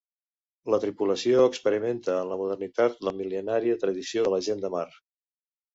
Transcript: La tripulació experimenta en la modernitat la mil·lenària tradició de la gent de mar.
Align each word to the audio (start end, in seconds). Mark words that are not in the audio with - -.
La 0.73 0.79
tripulació 0.85 1.43
experimenta 1.49 2.15
en 2.23 2.33
la 2.33 2.39
modernitat 2.41 2.99
la 3.09 3.17
mil·lenària 3.21 3.79
tradició 3.87 4.29
de 4.31 4.35
la 4.37 4.45
gent 4.49 4.67
de 4.67 4.77
mar. 4.81 4.89